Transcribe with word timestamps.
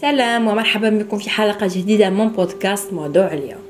سلام 0.00 0.48
ومرحبا 0.48 0.90
بكم 0.90 1.18
في 1.18 1.30
حلقة 1.30 1.66
جديدة 1.66 2.10
من 2.10 2.28
بودكاست 2.28 2.92
موضوع 2.92 3.32
اليوم. 3.32 3.60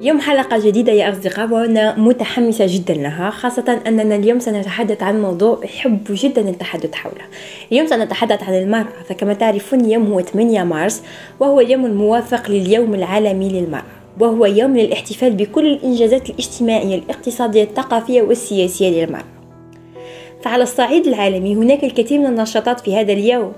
اليوم 0.00 0.20
حلقة 0.20 0.66
جديدة 0.66 0.92
يا 0.92 1.12
أصدقاء 1.12 1.48
وأنا 1.50 1.98
متحمسة 1.98 2.66
جدا 2.68 2.94
لها 2.94 3.30
خاصة 3.30 3.80
أننا 3.86 4.16
اليوم 4.16 4.38
سنتحدث 4.38 5.02
عن 5.02 5.22
موضوع 5.22 5.60
أحب 5.64 6.04
جدا 6.08 6.48
التحدث 6.48 6.94
حوله. 6.94 7.24
اليوم 7.72 7.86
سنتحدث 7.86 8.42
عن 8.42 8.54
المرأة 8.54 9.02
فكما 9.08 9.34
تعرفون 9.34 9.80
اليوم 9.80 10.12
هو 10.12 10.20
8 10.20 10.64
مارس 10.64 11.02
وهو 11.40 11.60
اليوم 11.60 11.86
الموافق 11.86 12.50
لليوم 12.50 12.94
العالمي 12.94 13.48
للمرأة 13.48 13.84
وهو 14.20 14.46
يوم 14.46 14.76
للاحتفال 14.76 15.32
بكل 15.32 15.66
الإنجازات 15.66 16.30
الاجتماعية 16.30 16.98
الاقتصادية 16.98 17.62
الثقافية 17.62 18.22
والسياسية 18.22 19.04
للمرأة. 19.04 19.24
فعلى 20.42 20.62
الصعيد 20.62 21.06
العالمي 21.06 21.54
هناك 21.54 21.84
الكثير 21.84 22.18
من 22.18 22.26
النشاطات 22.26 22.80
في 22.80 22.96
هذا 22.96 23.12
اليوم. 23.12 23.52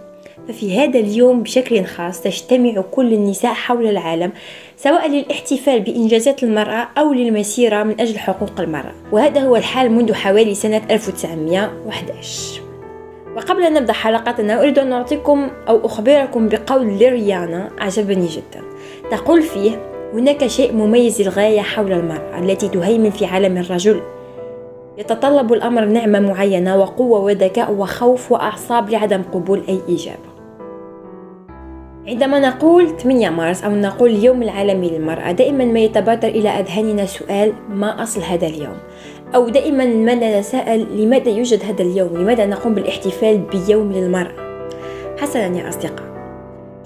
ففي 0.49 0.79
هذا 0.79 0.99
اليوم 0.99 1.43
بشكل 1.43 1.85
خاص 1.85 2.23
تجتمع 2.23 2.81
كل 2.91 3.13
النساء 3.13 3.53
حول 3.53 3.87
العالم 3.87 4.33
سواء 4.77 5.11
للاحتفال 5.11 5.81
بإنجازات 5.81 6.43
المرأة 6.43 6.89
أو 6.99 7.13
للمسيرة 7.13 7.83
من 7.83 8.01
أجل 8.01 8.19
حقوق 8.19 8.61
المرأة. 8.61 8.93
وهذا 9.13 9.41
هو 9.41 9.57
الحال 9.57 9.93
منذ 9.93 10.15
حوالي 10.15 10.55
سنة 10.55 10.83
1911 10.91 12.63
وقبل 13.37 13.63
أن 13.63 13.75
نبدأ 13.75 13.93
حلقتنا 13.93 14.61
أريد 14.61 14.79
أن 14.79 14.93
أعطيكم 14.93 15.51
أو 15.69 15.87
أخبركم 15.87 16.49
بقول 16.49 16.87
لريانا 16.87 17.71
أعجبني 17.81 18.27
جدا. 18.27 18.63
تقول 19.11 19.43
فيه 19.43 19.71
هناك 20.15 20.47
شيء 20.47 20.73
مميز 20.73 21.23
للغاية 21.23 21.61
حول 21.61 21.93
المرأة 21.93 22.39
التي 22.39 22.69
تهيمن 22.69 23.11
في 23.11 23.27
عالم 23.27 23.57
الرجل. 23.57 24.01
يتطلب 24.99 25.53
الأمر 25.53 25.85
نعمة 25.85 26.21
معينة 26.21 26.77
وقوة 26.77 27.21
وذكاء 27.21 27.73
وخوف 27.73 28.33
وأعصاب 28.33 28.91
لعدم 28.91 29.23
قبول 29.33 29.63
أي 29.69 29.81
إجابة. 29.89 30.32
عندما 32.09 32.39
نقول 32.39 32.99
8 32.99 33.31
مارس 33.31 33.65
أو 33.65 33.71
نقول 33.71 34.11
اليوم 34.11 34.43
العالمي 34.43 34.91
للمرأة 34.91 35.33
دائما 35.33 35.65
ما 35.65 35.81
يتبادر 35.81 36.29
إلى 36.29 36.49
أذهاننا 36.49 37.07
سؤال 37.07 37.53
ما 37.71 38.03
أصل 38.03 38.21
هذا 38.21 38.47
اليوم؟ 38.47 38.77
أو 39.35 39.49
دائما 39.49 39.85
ما 39.85 40.15
نتساءل 40.15 40.87
لماذا 41.03 41.31
يوجد 41.31 41.65
هذا 41.65 41.83
اليوم؟ 41.83 42.17
لماذا 42.17 42.47
نقوم 42.47 42.75
بالاحتفال 42.75 43.39
بيوم 43.39 43.93
للمرأة؟ 43.93 44.33
حسنا 45.19 45.59
يا 45.59 45.69
أصدقاء. 45.69 46.13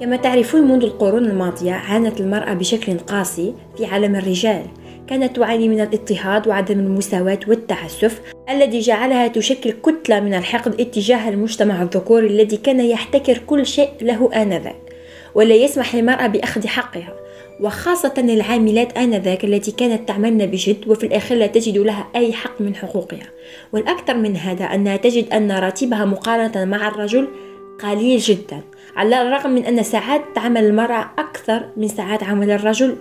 كما 0.00 0.16
تعرفون 0.16 0.60
منذ 0.60 0.82
القرون 0.82 1.24
الماضية 1.24 1.72
عانت 1.72 2.20
المرأة 2.20 2.54
بشكل 2.54 2.98
قاسي 2.98 3.54
في 3.76 3.86
عالم 3.86 4.16
الرجال. 4.16 4.62
كانت 5.06 5.36
تعاني 5.36 5.68
من 5.68 5.80
الاضطهاد 5.80 6.48
وعدم 6.48 6.78
المساواة 6.78 7.40
والتعسف 7.48 8.20
الذي 8.50 8.80
جعلها 8.80 9.28
تشكل 9.28 9.70
كتلة 9.70 10.20
من 10.20 10.34
الحقد 10.34 10.80
اتجاه 10.80 11.28
المجتمع 11.28 11.82
الذكوري 11.82 12.26
الذي 12.26 12.56
كان 12.56 12.80
يحتكر 12.80 13.38
كل 13.38 13.66
شيء 13.66 13.90
له 14.02 14.30
آنذاك. 14.42 14.85
ولا 15.36 15.54
يسمح 15.54 15.96
للمرأة 15.96 16.26
بأخذ 16.26 16.66
حقها. 16.66 17.14
وخاصة 17.60 18.14
العاملات 18.18 18.98
آنذاك 18.98 19.44
التي 19.44 19.70
كانت 19.70 20.08
تعملن 20.08 20.46
بجد 20.46 20.88
وفي 20.88 21.06
الأخير 21.06 21.38
لا 21.38 21.46
تجد 21.46 21.78
لها 21.78 22.08
أي 22.16 22.32
حق 22.32 22.60
من 22.60 22.74
حقوقها. 22.74 23.26
والأكثر 23.72 24.14
من 24.16 24.36
هذا 24.36 24.64
أنها 24.64 24.96
تجد 24.96 25.32
أن 25.32 25.52
راتبها 25.52 26.04
مقارنة 26.04 26.64
مع 26.64 26.88
الرجل 26.88 27.28
قليل 27.82 28.18
جدا 28.18 28.60
على 28.96 29.22
الرغم 29.22 29.50
من 29.50 29.64
أن 29.64 29.82
ساعات 29.82 30.22
عمل 30.36 30.64
المرأة 30.64 31.10
أكثر 31.18 31.68
من 31.76 31.88
ساعات 31.88 32.22
عمل 32.22 32.50
الرجل. 32.50 32.96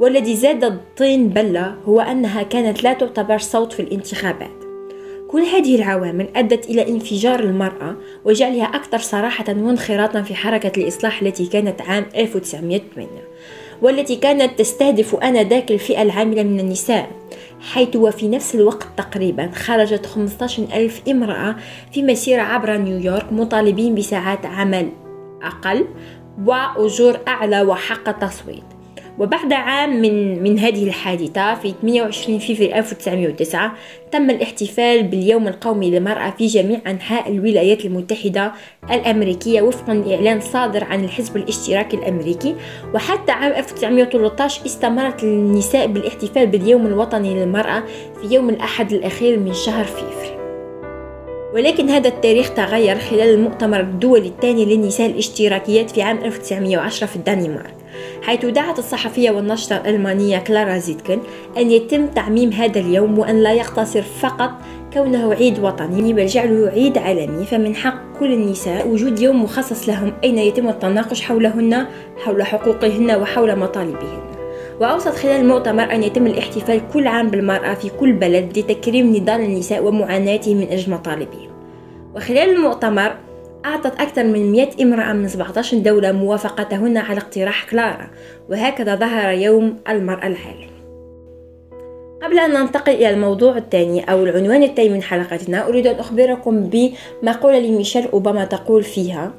والذي 0.00 0.36
زاد 0.36 0.64
الطين 0.64 1.28
بلة 1.28 1.74
هو 1.84 2.00
أنها 2.00 2.42
كانت 2.42 2.84
لا 2.84 2.92
تعتبر 2.92 3.38
صوت 3.38 3.72
في 3.72 3.80
الانتخابات. 3.80 4.63
كل 5.34 5.42
هذه 5.42 5.76
العوامل 5.76 6.28
أدت 6.36 6.70
إلى 6.70 6.88
انفجار 6.88 7.40
المرأة 7.40 7.96
وجعلها 8.24 8.64
أكثر 8.64 8.98
صراحة 8.98 9.44
وانخراطا 9.48 10.22
في 10.22 10.34
حركة 10.34 10.80
الإصلاح 10.80 11.22
التي 11.22 11.46
كانت 11.46 11.82
عام 11.82 12.06
1908 12.16 13.08
والتي 13.82 14.16
كانت 14.16 14.58
تستهدف 14.58 15.14
آنذاك 15.14 15.70
الفئة 15.70 16.02
العاملة 16.02 16.42
من 16.42 16.60
النساء 16.60 17.10
حيث 17.60 17.96
وفي 17.96 18.28
نفس 18.28 18.54
الوقت 18.54 18.86
تقريبا 18.96 19.50
خرجت 19.50 20.06
15 20.06 20.62
ألف 20.74 21.02
امرأة 21.08 21.56
في 21.92 22.02
مسيرة 22.02 22.42
عبر 22.42 22.76
نيويورك 22.76 23.32
مطالبين 23.32 23.94
بساعات 23.94 24.46
عمل 24.46 24.88
أقل 25.42 25.86
وأجور 26.46 27.18
أعلى 27.28 27.62
وحق 27.62 28.10
تصويت 28.10 28.73
وبعد 29.18 29.52
عام 29.52 30.00
من 30.00 30.42
من 30.42 30.58
هذه 30.58 30.84
الحادثة 30.84 31.54
في 31.54 31.74
28 31.82 32.38
فبراير 32.38 32.76
1909 32.76 33.74
تم 34.12 34.30
الاحتفال 34.30 35.02
باليوم 35.02 35.48
القومي 35.48 35.90
للمرأة 35.90 36.30
في 36.30 36.46
جميع 36.46 36.80
أنحاء 36.86 37.30
الولايات 37.30 37.84
المتحدة 37.84 38.52
الأمريكية 38.90 39.62
وفقا 39.62 39.94
لإعلان 39.94 40.40
صادر 40.40 40.84
عن 40.84 41.04
الحزب 41.04 41.36
الاشتراكي 41.36 41.96
الأمريكي. 41.96 42.54
وحتى 42.94 43.32
عام 43.32 43.52
1913 43.52 44.66
استمرت 44.66 45.22
النساء 45.22 45.86
بالاحتفال 45.86 46.46
باليوم 46.46 46.86
الوطني 46.86 47.34
للمرأة 47.34 47.82
في 48.20 48.34
يوم 48.34 48.48
الأحد 48.50 48.92
الأخير 48.92 49.38
من 49.38 49.54
شهر 49.54 49.84
فيفر 49.84 50.34
ولكن 51.54 51.88
هذا 51.88 52.08
التاريخ 52.08 52.54
تغير 52.54 52.98
خلال 52.98 53.34
المؤتمر 53.34 53.80
الدولي 53.80 54.28
الثاني 54.28 54.64
للنساء 54.64 55.10
الاشتراكيات 55.10 55.90
في 55.90 56.02
عام 56.02 56.18
1910 56.18 57.06
في 57.06 57.16
الدنمارك. 57.16 57.83
حيث 58.22 58.44
دعت 58.44 58.78
الصحفية 58.78 59.30
والناشطة 59.30 59.76
الألمانية 59.76 60.38
كلارا 60.38 60.78
زيتكن 60.78 61.18
أن 61.56 61.70
يتم 61.70 62.06
تعميم 62.06 62.52
هذا 62.52 62.80
اليوم 62.80 63.18
وأن 63.18 63.42
لا 63.42 63.52
يقتصر 63.52 64.02
فقط 64.02 64.50
كونه 64.92 65.34
عيد 65.34 65.58
وطني 65.58 66.12
بل 66.12 66.26
جعله 66.26 66.68
عيد 66.68 66.98
عالمي. 66.98 67.44
فمن 67.44 67.74
حق 67.74 68.18
كل 68.18 68.32
النساء 68.32 68.88
وجود 68.88 69.20
يوم 69.20 69.44
مخصص 69.44 69.88
لهم 69.88 70.12
أين 70.24 70.38
يتم 70.38 70.68
التناقش 70.68 71.22
حولهن 71.22 71.86
حول 72.24 72.42
حقوقهن 72.42 73.10
وحول 73.10 73.58
مطالبهن. 73.58 74.22
وأوصت 74.80 75.08
خلال 75.08 75.40
المؤتمر 75.40 75.92
أن 75.92 76.02
يتم 76.02 76.26
الاحتفال 76.26 76.80
كل 76.92 77.06
عام 77.06 77.28
بالمرأة 77.28 77.74
في 77.74 77.88
كل 77.88 78.12
بلد 78.12 78.58
لتكريم 78.58 79.16
نضال 79.16 79.40
النساء 79.40 79.84
ومعاناتهم 79.84 80.56
من 80.56 80.68
أجل 80.68 80.92
مطالبهم. 80.92 81.50
وخلال 82.16 82.50
المؤتمر 82.50 83.14
أعطت 83.64 84.00
أكثر 84.00 84.24
من 84.24 84.52
100 84.52 84.68
امرأة 84.82 85.12
من 85.12 85.28
17 85.28 85.78
دولة 85.78 86.12
موافقتهن 86.12 86.96
على 86.96 87.20
اقتراح 87.20 87.70
كلارا 87.70 88.10
وهكذا 88.50 88.94
ظهر 88.94 89.32
يوم 89.32 89.76
المرأة 89.88 90.26
العالمي 90.26 90.74
قبل 92.22 92.38
أن 92.38 92.50
ننتقل 92.50 92.92
إلى 92.92 93.10
الموضوع 93.10 93.56
الثاني 93.56 94.10
أو 94.10 94.24
العنوان 94.24 94.62
الثاني 94.62 94.88
من 94.88 95.02
حلقتنا 95.02 95.68
أريد 95.68 95.86
أن 95.86 95.94
أخبركم 95.94 96.70
بمقولة 96.70 97.58
لميشيل 97.58 98.06
أوباما 98.12 98.44
تقول 98.44 98.82
فيها 98.82 99.32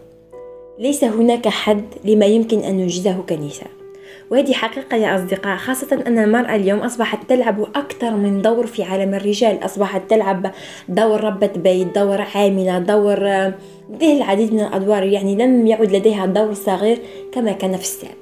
ليس 0.80 1.04
هناك 1.04 1.48
حد 1.48 1.86
لما 2.04 2.26
يمكن 2.26 2.60
أن 2.60 2.78
ننجزه 2.78 3.24
كنساء 3.30 3.85
وهذه 4.32 4.54
حقيقة 4.54 4.98
يا 4.98 5.16
أصدقاء 5.16 5.58
خاصة 5.58 6.04
أن 6.08 6.20
المرأة 6.20 6.56
اليوم 6.56 6.80
أصبحت 6.80 7.30
تلعب 7.30 7.62
أكثر 7.62 8.12
من 8.12 8.42
دور 8.42 8.68
في 8.68 8.84
عالم 8.84 9.14
الرجال 9.14 9.66
أصبحت 9.66 10.02
تلعب 10.10 10.52
دور 10.90 11.24
ربة 11.24 11.52
بيت 11.56 11.96
دور 11.96 12.22
عاملة 12.36 12.80
دور 12.80 13.52
لديها 13.90 14.18
العديد 14.18 14.54
من 14.54 14.60
الأدوار 14.60 15.04
يعني 15.04 15.36
لم 15.36 15.68
يعد 15.68 15.96
لديها 15.96 16.26
دور 16.26 16.54
صغير 16.54 17.00
كما 17.32 17.52
كان 17.52 17.78
في 17.78 17.84
السابق. 17.84 18.16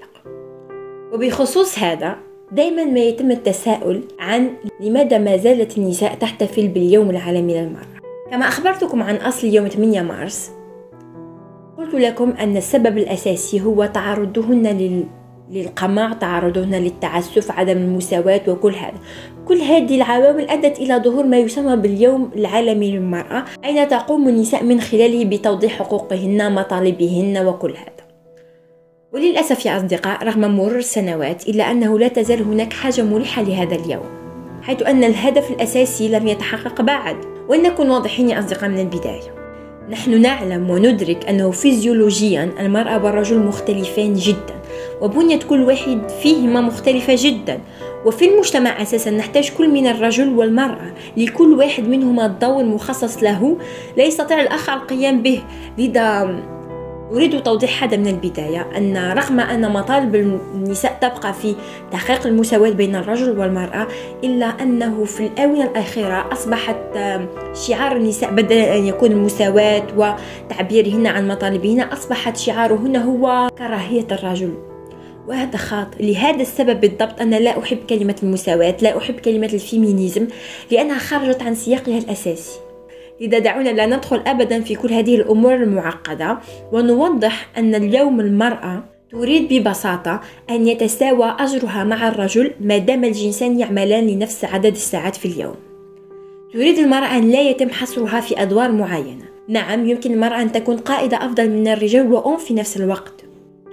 وبخصوص 1.14 1.80
هذا 1.80 2.16
دائما 2.52 2.84
ما 2.84 3.00
يتم 3.00 3.32
التساؤل 3.32 4.02
عن 4.20 4.50
لماذا 4.80 5.18
ما 5.18 5.38
زالت 5.38 5.78
النساء 5.78 6.16
تحتفل 6.16 6.68
باليوم 6.68 7.10
العالمي 7.10 7.62
للمرأة. 7.62 7.94
كما 8.32 8.48
أخبرتكم 8.48 9.04
عن 9.04 9.16
أصل 9.16 9.48
يوم 9.48 9.68
8 9.68 10.02
مارس 10.02 10.52
قلت 11.78 11.94
لكم 11.94 12.32
أن 12.32 12.58
السبب 12.58 12.98
الأساسي 12.98 13.62
هو 13.62 13.86
تعرضهن 13.86 14.68
لل 14.68 15.06
للقمع 15.52 16.14
تعرضهن 16.14 16.76
للتعسف 16.76 17.52
عدم 17.52 17.78
المساواة 17.78 18.42
وكل 18.48 18.74
هذا. 18.74 18.98
كل 19.48 19.58
هذه 19.58 19.96
العوامل 19.96 20.50
أدت 20.50 20.80
إلى 20.80 20.96
ظهور 20.96 21.26
ما 21.26 21.38
يسمى 21.38 21.76
باليوم 21.76 22.32
العالمي 22.36 22.92
للمرأة 22.92 23.44
أين 23.66 23.88
تقوم 23.88 24.28
النساء 24.28 24.64
من 24.64 24.82
خلاله 24.82 25.26
بتوضيح 25.26 25.80
حقوقهن 25.80 26.56
مطالبهن 26.56 27.48
وكل 27.48 27.72
هذا. 27.72 28.04
وللأسف 29.14 29.66
يا 29.66 29.78
أصدقاء 29.78 30.24
رغم 30.24 30.42
مرور 30.42 30.78
السنوات 30.78 31.50
إلا 31.50 31.72
أنه 31.72 32.00
لا 32.00 32.08
تزال 32.08 32.42
هناك 32.42 32.74
حاجة 32.74 33.02
ملحة 33.02 33.42
لهذا 33.42 33.76
اليوم 33.76 34.24
حيث 34.62 34.84
أن 34.84 35.04
الهدف 35.04 35.52
الأساسي 35.52 36.10
لم 36.10 36.28
يتحقق 36.28 36.82
بعد. 36.82 37.16
ولنكن 37.50 37.90
واضحين 37.90 38.30
يا 38.30 38.40
أصدقاء 38.40 38.70
من 38.70 38.80
البداية. 38.80 39.36
نحن 39.90 40.22
نعلم 40.22 40.70
وندرك 40.70 41.30
أنه 41.30 41.52
فيزيولوجيا 41.52 42.52
المرأة 42.60 43.04
والرجل 43.04 43.40
مختلفان 43.40 44.14
جدا. 44.14 44.63
وبنية 45.04 45.40
كل 45.40 45.62
واحد 45.62 46.10
فيهما 46.22 46.62
مختلفة 46.62 47.16
جدا. 47.18 47.60
وفي 48.06 48.34
المجتمع 48.34 48.82
أساسا 48.82 49.12
نحتاج 49.12 49.52
كل 49.58 49.70
من 49.70 49.88
الرجل 49.88 50.30
والمرأة 50.30 50.94
لكل 51.18 51.54
واحد 51.54 51.88
منهما 51.88 52.26
الدور 52.26 52.64
مخصص 52.64 53.24
له. 53.24 53.58
لا 53.98 54.04
يستطيع 54.04 54.42
الآخر 54.42 54.74
القيام 54.74 55.22
به 55.22 55.42
لذا 55.78 56.36
أريد 57.12 57.44
توضيح 57.44 57.84
هذا 57.84 57.98
من 57.98 58.08
البداية. 58.08 58.68
أن 58.78 58.98
رغم 58.98 59.40
أن 59.40 59.72
مطالب 59.72 60.16
النساء 60.56 60.98
تبقى 61.02 61.34
في 61.34 61.56
تحقيق 61.92 62.28
المساواة 62.28 62.70
بين 62.70 62.96
الرجل 62.96 63.40
والمرأة 63.40 63.88
إلا 64.24 64.46
أنه 64.46 65.06
في 65.06 65.28
الآونة 65.28 65.64
الأخيرة 65.64 66.30
أصبحت 66.32 66.78
شعار 67.54 67.96
النساء 67.96 68.32
بدل 68.32 68.58
أن 68.58 68.86
يكون 68.86 69.12
المساواة 69.12 69.84
وتعبيرهن 69.98 71.08
عن 71.08 71.28
مطالبهن 71.28 71.82
أصبحت 71.82 72.38
شعارهن 72.38 72.96
هو 72.96 73.50
كراهية 73.58 74.08
الرجل. 74.12 74.73
وهذا 75.28 75.58
خاطئ. 75.58 76.04
لهذا 76.04 76.42
السبب 76.42 76.82
بالضبط 76.82 77.22
أنا 77.22 77.36
لا 77.36 77.60
أحب 77.60 77.78
كلمة 77.90 78.16
المساواة 78.24 78.76
لا 78.82 78.98
أحب 78.98 79.20
كلمة 79.20 79.50
الفيمينيزم 79.54 80.28
لأنها 80.72 81.00
خرجت 81.00 81.42
عن 81.42 81.56
سياقها 81.56 81.98
الأساسي. 81.98 82.60
لذا 83.22 83.40
دعونا 83.40 83.70
لا 83.70 83.86
ندخل 83.86 84.22
أبدا 84.28 84.62
في 84.62 84.76
كل 84.76 84.94
هذه 84.94 85.16
الأمور 85.16 85.56
المعقدة 85.56 86.40
ونوضح 86.72 87.50
أن 87.58 87.76
اليوم 87.76 88.20
المرأة 88.20 88.84
تريد 89.12 89.54
ببساطة 89.54 90.22
أن 90.50 90.68
يتساوى 90.68 91.36
أجرها 91.40 91.84
مع 91.84 92.08
الرجل 92.08 92.52
ما 92.62 92.78
دام 92.78 93.04
الجنسان 93.04 93.60
يعملان 93.60 94.08
لنفس 94.08 94.46
عدد 94.46 94.76
الساعات 94.76 95.16
في 95.16 95.26
اليوم. 95.26 95.56
تريد 96.54 96.78
المرأة 96.78 97.18
أن 97.18 97.32
لا 97.32 97.42
يتم 97.42 97.70
حصرها 97.70 98.20
في 98.20 98.42
أدوار 98.42 98.72
معينة. 98.72 99.26
نعم 99.48 99.90
يمكن 99.90 100.14
المرأة 100.14 100.42
أن 100.42 100.52
تكون 100.52 100.78
قائدة 100.78 101.18
أفضل 101.18 101.50
من 101.50 101.68
الرجال 101.68 102.14
وأم 102.14 102.38
في 102.38 102.54
نفس 102.54 102.78
الوقت. 102.78 103.23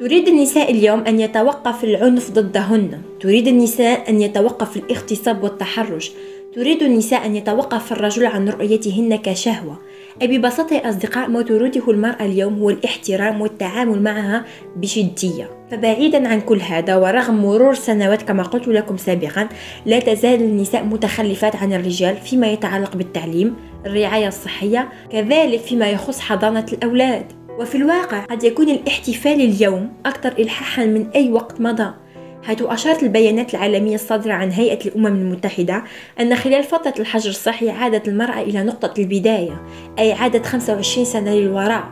تريد 0.01 0.29
النساء 0.29 0.71
اليوم 0.71 1.01
أن 1.01 1.21
يتوقف 1.21 1.85
العنف 1.85 2.31
ضدهن. 2.31 3.03
تريد 3.21 3.49
النساء 3.49 4.11
أن 4.11 4.21
يتوقف 4.21 4.77
الاغتصاب 4.77 5.45
والتحرش. 5.45 6.13
تريد 6.55 6.83
النساء 6.83 7.27
أن 7.27 7.37
يتوقف 7.37 7.93
الرجل 7.93 8.27
عن 8.27 8.49
رؤيتهن 8.49 9.17
كشهوة. 9.17 9.79
أي 10.23 10.39
ببساطة 10.39 10.75
يا 10.75 10.89
أصدقاء 10.89 11.29
ما 11.29 11.43
تريده 11.43 11.91
المرأة 11.91 12.25
اليوم 12.25 12.59
هو 12.59 12.71
الاحترام 12.71 13.41
والتعامل 13.41 14.03
معها 14.03 14.45
بجدية 14.77 15.51
فبعيدا 15.71 16.29
عن 16.29 16.41
كل 16.41 16.61
هذا 16.61 16.97
ورغم 16.97 17.43
مرور 17.43 17.75
سنوات 17.75 18.23
كما 18.23 18.43
قلت 18.43 18.69
لكم 18.69 18.97
سابقا 18.97 19.49
لا 19.87 19.99
تزال 19.99 20.43
النساء 20.43 20.85
متخلفات 20.85 21.57
عن 21.57 21.73
الرجال 21.73 22.17
فيما 22.17 22.47
يتعلق 22.47 22.97
بالتعليم 22.97 23.57
الرعاية 23.87 24.29
الصحية 24.29 24.89
كذلك 25.13 25.61
فيما 25.61 25.91
يخص 25.91 26.21
حضانة 26.21 26.67
الأولاد. 26.73 27.40
وفي 27.61 27.75
الواقع 27.75 28.25
قد 28.25 28.45
يكون 28.45 28.69
الاحتفال 28.69 29.41
اليوم 29.41 29.93
أكثر 30.07 30.33
إلحاحا 30.39 30.85
من 30.85 31.11
أي 31.15 31.31
وقت 31.31 31.61
مضى 31.61 31.95
حيث 32.43 32.63
أشارت 32.63 33.03
البيانات 33.03 33.55
العالمية 33.55 33.95
الصادرة 33.95 34.33
عن 34.33 34.51
هيئة 34.51 34.87
الأمم 34.87 35.07
المتحدة 35.07 35.85
أن 36.21 36.37
خلال 36.37 36.65
فترة 36.65 36.95
الحجر 36.99 37.31
الصحي 37.31 37.71
عادت 37.71 38.09
المرأة 38.09 38.41
إلى 38.41 38.63
نقطة 38.63 39.01
البداية 39.01 39.63
أي 39.99 40.13
عادت 40.13 40.47
25 40.47 41.05
سنة 41.05 41.35
للوراء 41.35 41.85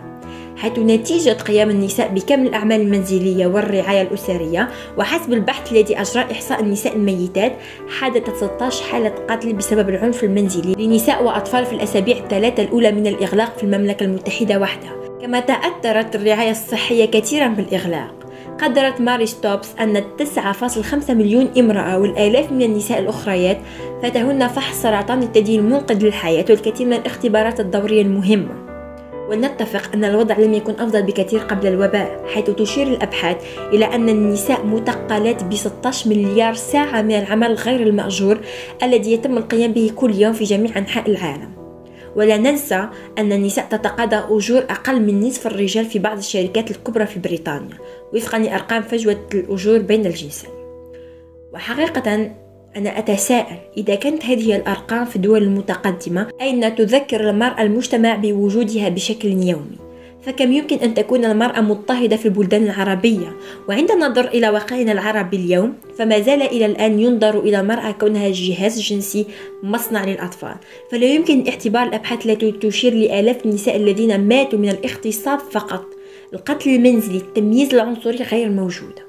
حيث 0.57 0.79
نتيجة 0.79 1.31
قيام 1.31 1.71
النساء 1.71 2.09
بكامل 2.09 2.47
الأعمال 2.47 2.81
المنزلية 2.81 3.47
والرعاية 3.47 4.03
الأسرية 4.03 4.69
وحسب 4.99 5.33
البحث 5.33 5.73
الذي 5.73 6.01
أجرى 6.01 6.23
إحصاء 6.33 6.61
النساء 6.61 6.97
الميتات 6.97 7.53
حدثت 7.89 8.37
16 8.37 8.85
حالة 8.85 9.15
قتل 9.29 9.53
بسبب 9.53 9.89
العنف 9.89 10.25
المنزلي 10.25 10.87
لنساء 10.87 11.25
وأطفال 11.25 11.67
في 11.67 11.73
الأسابيع 11.73 12.17
الثلاثة 12.17 12.63
الأولى 12.63 12.93
من 12.93 13.07
الإغلاق 13.07 13.59
في 13.59 13.65
المملكة 13.65 14.05
المتحدة 14.05 14.59
وحدها. 14.61 15.08
كما 15.23 15.41
تأثرت 15.41 16.17
الرعاية 16.17 16.51
الصحية 16.51 17.05
كثيرا 17.05 17.49
بالإغلاق. 17.49 18.15
قدرت 18.63 19.01
ماري 19.01 19.27
ستوبس 19.27 19.69
أن 19.81 20.05
9.5 20.19 21.15
مليون 21.15 21.51
امرأة 21.59 21.99
والآلاف 21.99 22.53
من 22.53 22.63
النساء 22.63 22.99
الأخريات 22.99 23.59
فاتهن 24.03 24.49
فحص 24.49 24.83
سرطان 24.83 25.23
الثدي 25.23 25.59
المنقذ 25.59 26.05
للحياة 26.05 26.45
والكثير 26.51 26.87
من 26.87 26.93
الاختبارات 26.93 27.61
الدورية 27.61 28.03
المهمة. 28.03 28.69
ولنتفق 29.31 29.91
أن 29.95 30.05
الوضع 30.05 30.39
لم 30.39 30.55
يكن 30.55 30.73
أفضل 30.73 31.03
بكثير 31.03 31.41
قبل 31.41 31.67
الوباء 31.67 32.25
حيث 32.35 32.51
تشير 32.51 32.87
الأبحاث 32.87 33.37
إلى 33.73 33.85
أن 33.85 34.09
النساء 34.09 34.67
مثقلات 34.67 35.45
ب 35.45 35.55
16 35.55 36.11
مليار 36.11 36.55
ساعة 36.55 37.03
من 37.03 37.19
العمل 37.19 37.55
غير 37.55 37.81
المأجور 37.81 38.39
الذي 38.83 39.13
يتم 39.13 39.39
القيام 39.39 39.73
به 39.73 39.91
كل 39.97 40.15
يوم 40.15 40.33
في 40.33 40.45
جميع 40.45 40.79
أنحاء 40.79 41.11
العالم. 41.11 41.58
ولا 42.19 42.37
ننسى 42.37 42.89
أن 43.19 43.33
النساء 43.33 43.67
تتقاضى 43.71 44.17
أجور 44.17 44.59
أقل 44.59 45.03
من 45.03 45.21
نصف 45.21 45.47
الرجال 45.47 45.85
في 45.85 45.99
بعض 45.99 46.19
الشركات 46.19 46.71
الكبرى 46.71 47.07
في 47.07 47.19
بريطانيا 47.19 47.79
وفقا 48.15 48.39
لأرقام 48.39 48.83
فجوة 48.83 49.27
الأجور 49.35 49.79
بين 49.79 50.07
الجنسين. 50.07 50.51
وحقيقة 51.53 52.31
أنا 52.77 52.99
أتساءل 52.99 53.57
إذا 53.77 53.95
كانت 53.95 54.25
هذه 54.25 54.57
الأرقام 54.57 55.05
في 55.05 55.17
الدول 55.17 55.43
المتقدمة 55.43 56.27
أين 56.41 56.75
تذكر 56.75 57.31
المرأة 57.31 57.63
المجتمع 57.63 58.15
بوجودها 58.15 58.89
بشكل 58.89 59.29
يومي؟ 59.29 59.88
فكم 60.23 60.53
يمكن 60.53 60.77
أن 60.77 60.95
تكون 60.95 61.25
المرأة 61.25 61.61
مضطهدة 61.61 62.17
في 62.17 62.27
البلدان 62.27 62.63
العربية؟ 62.63 63.37
وعندما 63.69 64.09
ننظر 64.09 64.29
إلى 64.29 64.49
واقعنا 64.49 64.93
العربي 64.93 65.37
اليوم 65.37 65.75
فما 65.99 66.21
زال 66.21 66.43
إلى 66.43 66.67
الآن 66.67 67.01
ينظر 67.01 67.39
إلى 67.39 67.61
المرأة 67.61 67.91
كونها 67.91 68.29
جهاز 68.29 68.81
جنسي 68.81 69.27
مصنع 69.63 70.05
للأطفال. 70.05 70.57
فلا 70.91 71.07
يمكن 71.07 71.49
اعتبار 71.49 71.83
الأبحاث 71.83 72.27
التي 72.27 72.53
تشير 72.53 72.95
لآلاف 72.95 73.47
النساء 73.47 73.77
الذين 73.77 74.21
ماتوا 74.21 74.59
من 74.59 74.69
الاغتصاب 74.69 75.39
فقط. 75.39 75.99
القتل 76.35 76.71
المنزلي 76.71 77.19
التمييز 77.19 77.75
العنصري 77.75 78.17
غير 78.17 78.49
موجودة 78.49 79.09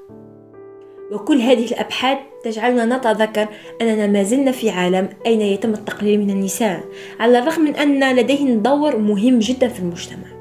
وكل 1.10 1.40
هذه 1.40 1.66
الأبحاث 1.66 2.18
تجعلنا 2.44 2.96
نتذكر 2.96 3.48
أننا 3.80 4.06
ما 4.06 4.22
زلنا 4.22 4.52
في 4.52 4.70
عالم 4.70 5.08
أين 5.26 5.40
يتم 5.40 5.74
التقليل 5.74 6.20
من 6.20 6.30
النساء 6.30 6.84
على 7.20 7.38
الرغم 7.38 7.62
من 7.62 7.76
أن 7.76 8.16
لديهن 8.16 8.62
دور 8.62 8.96
مهم 8.96 9.38
جدا 9.38 9.68
في 9.68 9.80
المجتمع. 9.80 10.39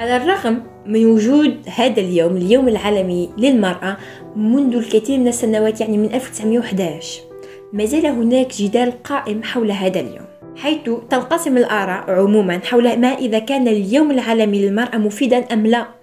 على 0.00 0.16
الرغم 0.16 0.62
من 0.86 1.06
وجود 1.06 1.56
هذا 1.68 2.00
اليوم 2.00 2.36
اليوم 2.36 2.68
العالمي 2.68 3.30
للمرأة 3.38 3.96
منذ 4.36 4.74
الكثير 4.76 5.18
من 5.18 5.28
السنوات 5.28 5.80
يعني 5.80 5.98
من 5.98 6.14
1911 6.14 7.20
ما 7.72 7.84
زال 7.84 8.06
هناك 8.06 8.56
جدال 8.56 9.02
قائم 9.02 9.42
حول 9.42 9.70
هذا 9.70 10.00
اليوم. 10.00 10.26
حيث 10.56 10.90
تنقسم 11.10 11.56
الآراء 11.56 12.10
عموما 12.10 12.60
حول 12.64 12.96
ما 12.96 13.08
إذا 13.08 13.38
كان 13.38 13.68
اليوم 13.68 14.10
العالمي 14.10 14.66
للمرأة 14.66 14.96
مفيدا 14.96 15.38
أم 15.38 15.66
لا. 15.66 15.99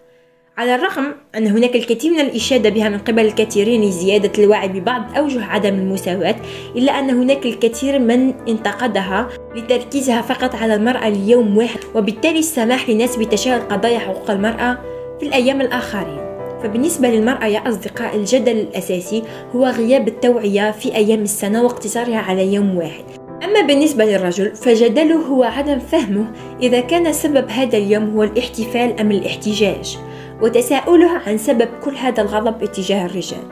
على 0.58 0.76
الرغم 0.76 1.16
أن 1.36 1.48
هناك 1.48 1.76
الكثير 1.76 2.12
من 2.12 2.20
الإشادة 2.20 2.70
بها 2.70 2.90
من 2.90 2.98
قبل 2.98 3.26
الكثيرين 3.26 3.82
لزيادة 3.82 4.44
الوعي 4.44 4.68
ببعض 4.68 5.18
أوجه 5.18 5.46
عدم 5.46 5.74
المساواة 5.76 6.36
إلا 6.76 7.00
أن 7.00 7.10
هناك 7.10 7.46
الكثير 7.46 8.00
من 8.00 8.34
انتقدها 8.50 9.30
لتركيزها 9.56 10.22
فقط 10.22 10.56
على 10.56 10.76
المرأة 10.76 11.10
ليوم 11.10 11.58
واحد 11.58 11.80
وبالتالي 11.96 12.40
السماح 12.40 12.90
للناس 12.90 13.16
بتشاؤم 13.16 13.62
قضايا 13.62 14.00
حقوق 14.00 14.32
المرأة 14.32 14.78
في 15.20 15.26
الأيام 15.26 15.62
الآخرين. 15.62 16.28
فبالنسبة 16.64 17.10
للمرأة 17.10 17.46
يا 17.46 17.70
أصدقاء 17.70 18.16
الجدل 18.16 18.58
الأساسي 18.58 19.24
هو 19.56 19.66
غياب 19.66 20.08
التوعية 20.08 20.72
في 20.72 20.96
أيام 20.96 21.22
السنة 21.22 21.64
واقتصارها 21.64 22.18
على 22.18 22.54
يوم 22.54 22.78
واحد. 22.78 23.04
أما 23.44 23.62
بالنسبة 23.62 24.06
للرجل 24.06 24.56
فجدله 24.56 25.16
هو 25.16 25.44
عدم 25.44 25.80
فهمه 25.80 26.32
إذا 26.62 26.80
كان 26.80 27.14
سبب 27.14 27.50
هذا 27.50 27.78
اليوم 27.78 28.16
هو 28.16 28.24
الاحتفال 28.24 29.00
أم 29.00 29.12
الاحتجاج. 29.12 29.98
وتساؤله 30.42 31.12
عن 31.28 31.38
سبب 31.38 31.70
كل 31.84 31.96
هذا 31.96 32.22
الغضب 32.22 32.64
اتجاه 32.64 33.06
الرجال. 33.06 33.44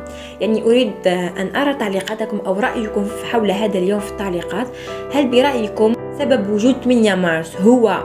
يعني 0.41 0.63
أريد 0.63 1.07
أن 1.07 1.55
أرى 1.55 1.73
تعليقاتكم 1.73 2.37
أو 2.37 2.53
رأيكم 2.53 3.07
حول 3.31 3.51
هذا 3.51 3.77
اليوم 3.77 3.99
في 3.99 4.11
التعليقات. 4.11 4.67
هل 5.13 5.27
برأيكم 5.27 5.93
سبب 6.19 6.49
وجود 6.49 6.75
8 6.83 7.15
مارس 7.15 7.55
هو 7.55 8.03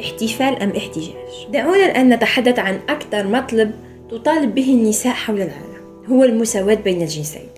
احتفال 0.00 0.62
أم 0.62 0.72
احتجاج؟ 0.76 1.48
دعونا 1.50 1.86
الآن 1.86 2.08
نتحدث 2.08 2.58
عن 2.58 2.80
أكثر 2.88 3.26
مطلب 3.26 3.72
تطالب 4.10 4.54
به 4.54 4.74
النساء 4.74 5.12
حول 5.12 5.36
العالم. 5.36 6.04
هو 6.10 6.24
المساواة 6.24 6.74
بين 6.74 7.02
الجنسين. 7.02 7.48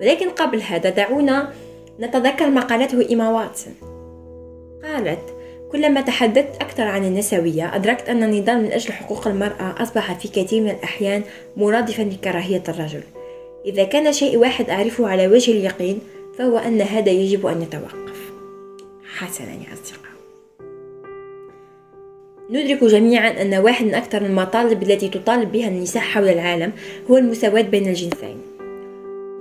ولكن 0.00 0.28
قبل 0.28 0.62
هذا 0.62 0.90
دعونا 0.90 1.52
نتذكر 2.00 2.50
ما 2.50 2.60
قالته 2.60 3.08
إيما 3.08 3.30
واتسون. 3.30 3.74
قالت 4.84 5.33
كلما 5.74 6.00
تحدثت 6.00 6.56
أكثر 6.60 6.82
عن 6.82 7.04
النسوية 7.04 7.76
أدركت 7.76 8.08
أن 8.08 8.22
النضال 8.22 8.62
من 8.62 8.72
أجل 8.72 8.92
حقوق 8.92 9.28
المرأة 9.28 9.82
أصبح 9.82 10.18
في 10.18 10.28
كثير 10.28 10.62
من 10.62 10.70
الأحيان 10.70 11.22
مرادفا 11.56 12.02
لكراهية 12.02 12.62
الرجل. 12.68 13.00
إذا 13.66 13.84
كان 13.84 14.12
شيء 14.12 14.36
واحد 14.36 14.70
أعرفه 14.70 15.08
على 15.08 15.26
وجه 15.26 15.50
اليقين 15.50 15.98
فهو 16.38 16.58
أن 16.58 16.80
هذا 16.80 17.10
يجب 17.10 17.46
أن 17.46 17.62
يتوقف. 17.62 18.32
حسنا 19.16 19.52
يا 19.52 19.72
أصدقاء. 19.72 20.14
ندرك 22.50 22.84
جميعا 22.84 23.42
أن 23.42 23.54
واحد 23.54 23.86
من 23.86 23.94
أكثر 23.94 24.22
المطالب 24.22 24.82
التي 24.82 25.08
تطالب 25.08 25.52
بها 25.52 25.68
النساء 25.68 26.02
حول 26.02 26.28
العالم 26.28 26.72
هو 27.10 27.16
المساواة 27.16 27.62
بين 27.62 27.88
الجنسين. 27.88 28.53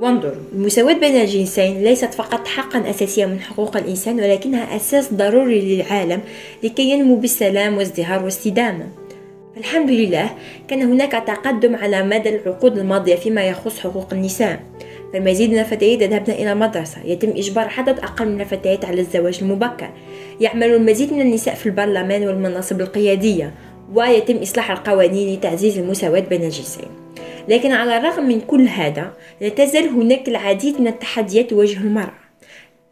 وانظروا 0.03 0.43
المساواة 0.53 0.93
بين 0.93 1.15
الجنسين 1.15 1.83
ليست 1.83 2.13
فقط 2.13 2.47
حقا 2.47 2.89
أساسيا 2.89 3.25
من 3.25 3.39
حقوق 3.39 3.77
الإنسان 3.77 4.15
ولكنها 4.19 4.75
أساس 4.75 5.13
ضروري 5.13 5.75
للعالم 5.75 6.21
لكي 6.63 6.83
ينمو 6.83 7.15
بالسلام 7.15 7.77
وازدهار 7.77 8.23
واستدامة 8.23 8.87
الحمد 9.57 9.89
لله 9.89 10.29
كان 10.67 10.81
هناك 10.81 11.11
تقدم 11.11 11.75
على 11.75 12.03
مدى 12.03 12.29
العقود 12.29 12.77
الماضية 12.77 13.15
فيما 13.15 13.43
يخص 13.43 13.79
حقوق 13.79 14.13
النساء. 14.13 14.59
فالمزيد 15.13 15.51
من 15.51 15.59
الفتيات 15.59 16.01
يذهبن 16.01 16.33
إلى 16.33 16.51
المدرسة. 16.51 16.97
يتم 17.05 17.29
إجبار 17.29 17.71
عدد 17.77 17.99
أقل 17.99 18.27
من 18.27 18.41
الفتيات 18.41 18.85
على 18.85 19.01
الزواج 19.01 19.39
المبكر. 19.41 19.89
يعمل 20.41 20.73
المزيد 20.73 21.13
من 21.13 21.21
النساء 21.21 21.55
في 21.55 21.65
البرلمان 21.65 22.27
والمناصب 22.27 22.81
القيادية 22.81 23.53
ويتم 23.93 24.37
إصلاح 24.37 24.71
القوانين 24.71 25.35
لتعزيز 25.37 25.77
المساواة 25.77 26.19
بين 26.19 26.43
الجنسين. 26.43 27.02
لكن 27.47 27.71
على 27.71 27.97
الرغم 27.97 28.27
من 28.27 28.41
كل 28.41 28.67
هذا 28.67 29.13
لا 29.41 29.49
تزال 29.49 29.87
هناك 29.87 30.27
العديد 30.27 30.81
من 30.81 30.87
التحديات 30.87 31.49
تواجه 31.49 31.77
المرأة. 31.77 32.23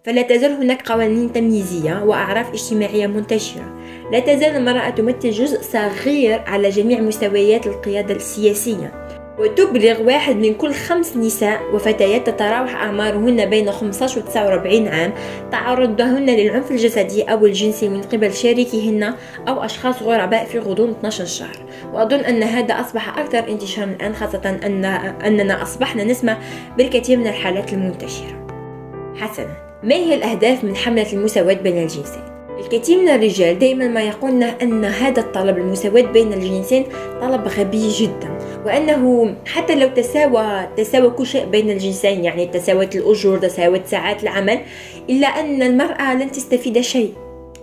فلا 0.03 0.21
تزال 0.21 0.51
هناك 0.51 0.91
قوانين 0.91 1.33
تمييزية 1.33 2.03
وأعراف 2.03 2.49
اجتماعية 2.53 3.07
منتشرة. 3.07 3.79
لا 4.11 4.19
تزال 4.19 4.55
المرأة 4.55 4.89
تمثل 4.89 5.29
جزء 5.29 5.61
صغير 5.61 6.39
على 6.39 6.69
جميع 6.69 6.99
مستويات 6.99 7.67
القيادة 7.67 8.15
السياسية. 8.15 9.20
وتبلغ 9.41 10.01
واحد 10.01 10.35
من 10.35 10.53
كل 10.53 10.73
خمس 10.73 11.17
نساء 11.17 11.61
وفتيات 11.73 12.29
تتراوح 12.29 12.75
أعمارهن 12.75 13.45
بين 13.45 13.71
15 13.71 14.19
و 14.19 14.23
49 14.23 14.87
عام 14.87 15.13
تعرضهن 15.51 16.29
للعنف 16.29 16.71
الجسدي 16.71 17.23
أو 17.23 17.45
الجنسي 17.45 17.89
من 17.89 18.01
قبل 18.01 18.33
شريكهن 18.33 19.13
أو 19.47 19.63
أشخاص 19.63 20.01
غرباء 20.01 20.45
في 20.45 20.59
غضون 20.59 20.89
12 20.89 21.25
شهر 21.25 21.65
وأظن 21.93 22.19
أن 22.19 22.43
هذا 22.43 22.73
أصبح 22.73 23.17
أكثر 23.17 23.51
انتشارا 23.51 23.85
الآن 23.85 24.15
خاصة 24.15 24.59
أن 24.63 24.85
أننا 25.25 25.63
أصبحنا 25.63 26.03
نسمع 26.03 26.37
بالكثير 26.77 27.17
من 27.17 27.27
الحالات 27.27 27.73
المنتشرة 27.73 28.47
حسنا 29.15 29.71
ما 29.83 29.95
هي 29.95 30.15
الأهداف 30.15 30.63
من 30.63 30.75
حملة 30.75 31.13
المساواة 31.13 31.53
بين 31.53 31.77
الجنسين؟ 31.77 32.30
الكثير 32.61 33.01
من 33.01 33.09
الرجال 33.09 33.59
دائما 33.59 33.87
ما 33.87 34.01
يقولون 34.01 34.43
أن 34.43 34.85
هذا 34.85 35.19
الطلب 35.21 35.57
المساواة 35.57 36.01
بين 36.01 36.33
الجنسين 36.33 36.85
طلب 37.21 37.47
غبي 37.47 37.89
جدا 37.89 38.37
وأنه 38.65 39.35
حتى 39.45 39.75
لو 39.75 39.87
تساوى 39.87 40.67
تساوى 40.77 41.09
كل 41.09 41.25
شيء 41.25 41.45
بين 41.45 41.69
الجنسين 41.69 42.25
يعني 42.25 42.45
تساوت 42.45 42.95
الأجور 42.95 43.37
تساوت 43.37 43.85
ساعات 43.85 44.23
العمل 44.23 44.59
إلا 45.09 45.27
أن 45.27 45.61
المرأة 45.61 46.13
لن 46.13 46.31
تستفيد 46.31 46.81
شيء. 46.81 47.13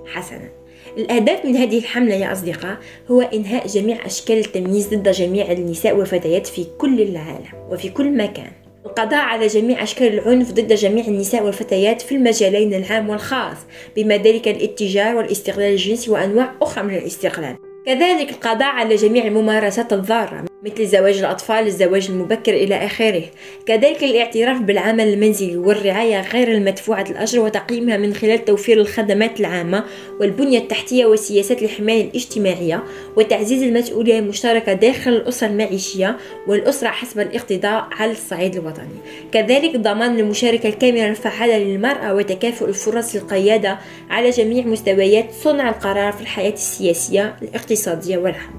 حسنا. 0.07 0.49
الأهداف 0.97 1.45
من 1.45 1.57
هذه 1.57 1.79
الحملة 1.79 2.15
يا 2.15 2.33
أصدقاء 2.33 2.77
هو 3.11 3.21
إنهاء 3.21 3.67
جميع 3.67 4.07
أشكال 4.07 4.39
التمييز 4.39 4.95
ضد 4.95 5.09
جميع 5.09 5.53
النساء 5.53 5.97
والفتيات 5.97 6.47
في 6.47 6.67
كل 6.79 7.01
العالم 7.01 7.69
وفي 7.71 7.89
كل 7.89 8.17
مكان. 8.17 8.51
القضاء 8.89 9.21
على 9.21 9.47
جميع 9.47 9.83
أشكال 9.83 10.19
العنف 10.19 10.53
ضد 10.53 10.73
جميع 10.73 11.05
النساء 11.07 11.43
والفتيات 11.43 12.03
في 12.03 12.15
المجالين 12.15 12.75
العام 12.75 13.11
والخاص 13.11 13.57
بما 13.97 14.17
ذلك 14.17 14.49
الاتجار 14.49 15.17
والاستغلال 15.17 15.73
الجنسي 15.73 16.11
وأنواع 16.11 16.55
أخرى 16.63 16.85
من 16.85 16.95
الاستغلال. 16.95 17.57
كذلك 17.87 18.31
القضاء 18.31 18.69
على 18.69 18.95
جميع 18.95 19.25
الممارسات 19.25 19.93
الضارة. 19.93 20.45
مثل 20.63 20.87
زواج 20.87 21.19
الأطفال 21.19 21.67
الزواج 21.67 22.11
المبكر 22.11 22.55
إلى 22.55 22.75
آخره. 22.75 23.23
كذلك 23.67 24.05
الاعتراف 24.05 24.61
بالعمل 24.61 25.09
المنزلي 25.09 25.57
والرعاية 25.57 26.21
غير 26.21 26.53
المدفوعة 26.53 27.05
الأجر 27.11 27.41
وتقييمها 27.41 27.97
من 27.97 28.15
خلال 28.15 28.45
توفير 28.45 28.81
الخدمات 28.81 29.41
العامة 29.41 29.85
والبنية 30.21 30.59
التحتية 30.59 31.07
والسياسات 31.07 31.63
الحماية 31.63 32.05
الاجتماعية 32.05 32.85
وتعزيز 33.17 33.63
المسؤولية 33.63 34.19
المشتركة 34.19 34.73
داخل 34.73 35.11
الأسرة 35.11 35.47
المعيشية 35.49 36.17
والأسرة 36.47 36.89
حسب 36.89 37.21
الاقتضاء 37.21 37.89
على 37.91 38.13
الصعيد 38.13 38.57
الوطني. 38.57 38.99
كذلك 39.33 39.77
ضمان 39.77 40.19
المشاركة 40.19 40.69
الكاملة 40.69 41.09
الفعالة 41.09 41.59
للمرأة 41.59 42.15
وتكافؤ 42.15 42.67
الفرص 42.69 43.17
للقيادة 43.17 43.79
على 44.11 44.31
جميع 44.31 44.65
مستويات 44.65 45.27
صنع 45.43 45.69
القرار 45.69 46.13
في 46.13 46.21
الحياة 46.21 46.53
السياسية 46.53 47.37
الاقتصادية 47.43 48.19
والعامة 48.19 48.58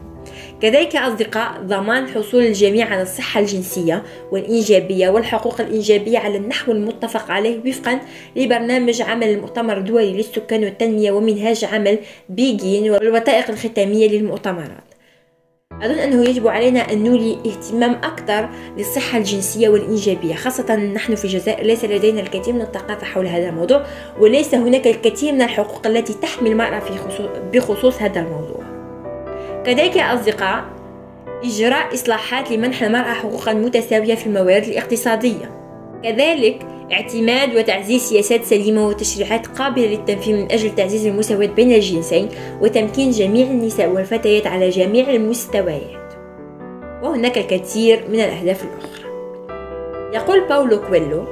كذلك 0.61 0.95
أصدقاء 0.95 1.61
ضمان 1.61 2.07
حصول 2.07 2.43
الجميع 2.43 2.87
على 2.87 3.01
الصحة 3.01 3.39
الجنسية 3.39 4.03
والإنجابية 4.31 5.09
والحقوق 5.09 5.61
الإنجابية 5.61 6.19
على 6.19 6.37
النحو 6.37 6.71
المتفق 6.71 7.31
عليه 7.31 7.59
وفقا 7.65 7.99
لبرنامج 8.35 9.01
عمل 9.01 9.29
المؤتمر 9.29 9.77
الدولي 9.77 10.13
للسكان 10.13 10.63
والتنمية 10.63 11.11
ومنهاج 11.11 11.65
عمل 11.65 11.99
بيجين 12.29 12.91
والوثائق 12.91 13.49
الختامية 13.49 14.07
للمؤتمرات. 14.07 14.89
أظن 15.81 15.99
أنه 15.99 16.29
يجب 16.29 16.47
علينا 16.47 16.79
أن 16.79 17.03
نولي 17.03 17.37
اهتمام 17.45 17.91
أكثر 17.91 18.49
للصحة 18.77 19.17
الجنسية 19.17 19.69
والإنجابية 19.69 20.35
خاصة 20.35 20.75
نحن 20.75 21.15
في 21.15 21.25
الجزائر 21.25 21.65
ليس 21.65 21.85
لدينا 21.85 22.21
الكثير 22.21 22.53
من 22.53 22.61
الثقافة 22.61 23.05
حول 23.05 23.27
هذا 23.27 23.49
الموضوع 23.49 23.85
وليس 24.19 24.55
هناك 24.55 24.87
الكثير 24.87 25.33
من 25.33 25.41
الحقوق 25.41 25.87
التي 25.87 26.13
تحمي 26.13 26.49
المرأة 26.49 26.79
في 26.79 26.97
خصوص 26.97 27.29
بخصوص 27.53 28.01
هذا 28.01 28.19
الموضوع. 28.19 28.58
كذلك 29.65 29.95
يا 29.95 30.13
أصدقاء 30.13 30.63
إجراء 31.43 31.93
إصلاحات 31.93 32.51
لمنح 32.51 32.83
المرأة 32.83 33.13
حقوقا 33.13 33.53
متساوية 33.53 34.15
في 34.15 34.27
الموارد 34.27 34.63
الاقتصادية. 34.63 35.51
كذلك 36.03 36.65
اعتماد 36.91 37.55
وتعزيز 37.55 38.01
سياسات 38.01 38.43
سليمة 38.43 38.87
وتشريعات 38.87 39.47
قابلة 39.47 39.85
للتنفيذ 39.85 40.35
من 40.35 40.51
أجل 40.51 40.75
تعزيز 40.75 41.05
المساواة 41.05 41.47
بين 41.47 41.71
الجنسين 41.71 42.29
وتمكين 42.61 43.11
جميع 43.11 43.47
النساء 43.47 43.89
والفتيات 43.89 44.47
على 44.47 44.69
جميع 44.69 45.09
المستويات. 45.09 46.13
وهناك 47.03 47.37
الكثير 47.37 48.03
من 48.09 48.19
الأهداف 48.19 48.63
الأخرى. 48.63 49.09
يقول 50.13 50.47
باولو 50.47 50.81
كويلو 50.81 51.23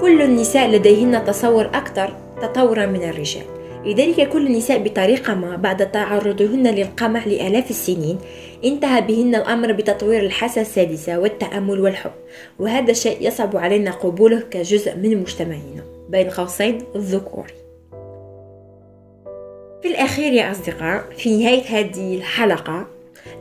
كل 0.00 0.22
النساء 0.22 0.70
لديهن 0.70 1.24
تصور 1.24 1.66
أكثر 1.66 2.12
تطورا 2.42 2.86
من 2.86 3.02
الرجال. 3.02 3.44
لذلك 3.84 4.28
كل 4.28 4.46
النساء 4.46 4.78
بطريقة 4.78 5.34
ما 5.34 5.56
بعد 5.56 5.90
تعرضهن 5.90 6.66
للقمع 6.66 7.24
لآلاف 7.24 7.70
السنين 7.70 8.18
انتهى 8.64 9.00
بهن 9.00 9.34
الأمر 9.34 9.72
بتطوير 9.72 10.22
الحاسة 10.22 10.60
السادسة 10.60 11.18
والتأمل 11.18 11.80
والحب 11.80 12.12
وهذا 12.58 12.90
الشيء 12.90 13.28
يصعب 13.28 13.56
علينا 13.56 13.90
قبوله 13.90 14.40
كجزء 14.50 14.96
من 14.96 15.20
مجتمعنا. 15.20 15.98
بين 16.08 16.30
قوسين 16.30 16.78
الذكوري 16.96 17.52
في 19.82 19.88
الأخير 19.88 20.32
يا 20.32 20.50
أصدقاء 20.50 21.04
في 21.16 21.36
نهاية 21.36 21.62
هذه 21.62 22.16
الحلقة 22.16 22.86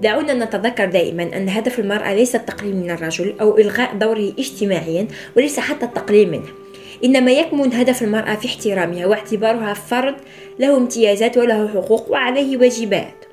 دعونا 0.02 0.34
نتذكر 0.34 0.86
دائما 0.86 1.24
أن 1.24 1.50
هدف 1.50 1.80
المرأة 1.80 2.14
ليس 2.14 2.36
التقليل 2.36 2.76
من 2.76 2.92
الرجل 2.92 3.36
أو 3.42 3.58
إلغاء 3.58 3.96
دوره 3.96 4.34
اجتماعيا 4.40 5.08
وليس 5.38 5.60
حتى 5.60 5.86
التقليل 5.86 6.32
منه. 6.32 6.67
إنما 7.04 7.32
يكمن 7.32 7.74
هدف 7.74 8.04
المرأة 8.04 8.36
في 8.36 8.48
احترامها 8.48 9.06
واعتبارها 9.06 9.74
فرد 9.74 10.16
له 10.60 10.78
امتيازات 10.78 11.38
وله 11.38 11.68
حقوق 11.68 12.12
وعليه 12.12 12.58
واجبات. 12.58 13.26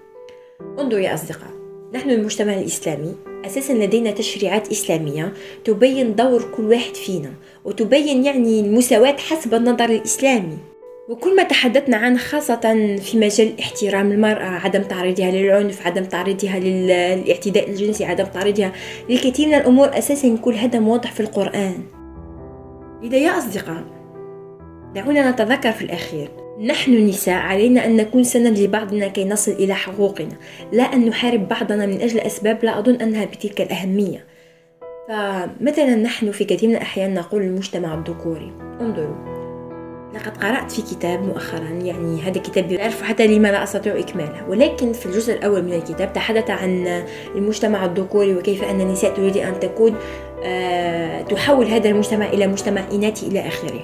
انظروا 0.78 1.00
يا 1.00 1.14
أصدقاء 1.14 1.50
نحن 1.94 2.10
المجتمع 2.10 2.54
الإسلامي 2.54 3.14
أساسا 3.46 3.72
لدينا 3.72 4.10
تشريعات 4.10 4.70
إسلامية 4.70 5.32
تبين 5.64 6.14
دور 6.14 6.50
كل 6.56 6.62
واحد 6.62 6.94
فينا 6.94 7.32
وتبين 7.64 8.24
يعني 8.24 8.60
المساواة 8.60 9.16
حسب 9.16 9.54
النظر 9.54 9.84
الإسلامي. 9.84 10.58
وكل 11.08 11.36
ما 11.36 11.42
تحدثنا 11.42 11.96
عنه 11.96 12.18
خاصة 12.18 12.96
في 13.02 13.18
مجال 13.18 13.60
احترام 13.60 14.12
المرأة 14.12 14.44
عدم 14.44 14.82
تعريضها 14.82 15.30
للعنف 15.30 15.86
عدم 15.86 16.04
تعريضها 16.04 16.58
للاعتداء 16.58 17.70
الجنسي 17.70 18.04
عدم 18.04 18.24
تعريضها 18.24 18.72
للكثير 19.08 19.48
من 19.48 19.54
الأمور 19.54 19.98
أساسا 19.98 20.36
كل 20.36 20.54
هذا 20.54 20.78
موضح 20.78 21.12
في 21.12 21.20
القرآن. 21.20 22.03
يا 23.02 23.38
أصدقاء 23.38 23.84
دعونا 24.94 25.30
نتذكر 25.30 25.72
في 25.72 25.84
الأخير 25.84 26.28
نحن 26.60 27.06
نساء 27.06 27.34
علينا 27.34 27.86
أن 27.86 27.96
نكون 27.96 28.24
سند 28.24 28.58
لبعضنا 28.58 29.08
كي 29.08 29.24
نصل 29.24 29.52
إلى 29.52 29.74
حقوقنا. 29.74 30.36
لا 30.72 30.82
أن 30.82 31.06
نحارب 31.06 31.48
بعضنا 31.48 31.86
من 31.86 32.00
أجل 32.00 32.20
أسباب 32.20 32.64
لا 32.64 32.78
أظن 32.78 32.94
أنها 32.94 33.24
بتلك 33.24 33.60
الأهمية. 33.60 34.24
فمثلا 35.08 35.94
نحن 35.94 36.30
في 36.30 36.44
كثير 36.44 36.68
من 36.68 36.76
الأحيان 36.76 37.14
نقول 37.14 37.42
المجتمع 37.42 37.94
الذكوري 37.94 38.52
انظروا. 38.80 39.33
لقد 40.14 40.36
قرأت 40.36 40.72
في 40.72 40.82
كتاب 40.82 41.22
مؤخرا 41.22 41.68
يعني 41.68 42.22
هذا 42.22 42.36
الكتاب 42.36 42.72
يعرف 42.72 43.02
حتى 43.02 43.26
لما 43.26 43.48
لا 43.48 43.62
أستطيع 43.62 43.98
إكماله. 43.98 44.48
ولكن 44.48 44.92
في 44.92 45.06
الجزء 45.06 45.34
الأول 45.34 45.62
من 45.62 45.72
الكتاب 45.72 46.12
تحدث 46.12 46.50
عن 46.50 47.02
المجتمع 47.34 47.84
الذكوري 47.84 48.34
وكيف 48.34 48.64
أن 48.64 48.80
النساء 48.80 49.14
تريد 49.14 49.36
أن 49.36 49.60
تكون 49.60 49.94
آه، 50.44 51.22
تحول 51.22 51.66
هذا 51.66 51.88
المجتمع 51.88 52.26
إلى 52.26 52.46
مجتمع 52.46 52.84
إناثي 52.92 53.26
إلى 53.26 53.48
آخره. 53.48 53.80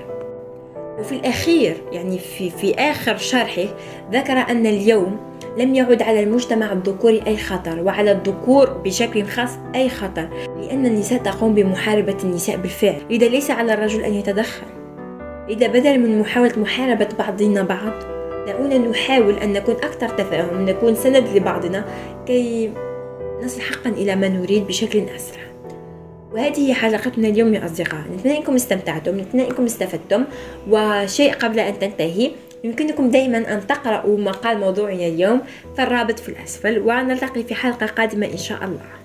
وفي 0.99 1.13
الأخير 1.13 1.77
يعني 1.93 2.19
في, 2.19 2.51
في 2.51 2.75
آخر 2.75 3.17
شرحه 3.17 3.65
ذكر 4.13 4.33
أن 4.33 4.67
اليوم 4.67 5.17
لم 5.59 5.75
يعد 5.75 6.03
على 6.03 6.23
المجتمع 6.23 6.73
الذكوري 6.73 7.23
أي 7.27 7.37
خطر 7.37 7.81
وعلى 7.83 8.13
الذكور 8.13 8.71
بشكل 8.71 9.25
خاص 9.25 9.51
أي 9.75 9.89
خطر 9.89 10.29
لأن 10.61 10.87
النساء 10.87 11.19
تقوم 11.19 11.55
بمحاربة 11.55 12.17
النساء 12.25 12.57
بالفعل. 12.57 13.03
لذا 13.11 13.29
ليس 13.29 13.51
على 13.51 13.75
الرجل 13.75 14.05
أن 14.05 14.15
يتدخل. 14.15 14.80
إذا 15.51 15.67
بدل 15.67 15.99
من 15.99 16.21
محاولة 16.21 16.59
محاربة 16.59 17.09
بعضنا 17.19 17.63
بعض 17.63 17.93
دعونا 18.47 18.79
نحاول 18.79 19.35
أن 19.35 19.53
نكون 19.53 19.75
أكثر 19.75 20.09
تفاهم 20.09 20.65
نكون 20.65 20.95
سند 20.95 21.29
لبعضنا 21.35 21.85
كي 22.27 22.73
نصل 23.43 23.61
حقا 23.61 23.91
إلى 23.91 24.17
ما 24.17 24.29
نريد 24.29 24.67
بشكل 24.67 25.03
أسرع. 25.17 25.43
وهذه 26.33 26.69
هي 26.69 26.75
حلقتنا 26.75 27.29
اليوم 27.29 27.55
يا 27.55 27.65
أصدقاء. 27.65 28.01
نتمنى 28.17 28.39
أنكم 28.39 28.55
استمتعتم 28.55 29.19
نتمنى 29.21 29.49
أنكم 29.49 29.65
استفدتم. 29.65 30.25
وشيء 30.71 31.35
قبل 31.35 31.61
أن 31.61 31.79
تنتهي 31.79 32.31
يمكنكم 32.65 33.11
دائما 33.11 33.39
أن 33.39 33.67
تقرأوا 33.67 34.19
مقال 34.19 34.59
موضوعنا 34.59 35.07
اليوم 35.07 35.41
فالرابط 35.77 36.19
في 36.19 36.29
الأسفل 36.29 36.79
ونلتقي 36.79 37.43
في 37.43 37.55
حلقة 37.55 37.87
قادمة 37.87 38.27
إن 38.27 38.37
شاء 38.37 38.65
الله. 38.65 39.00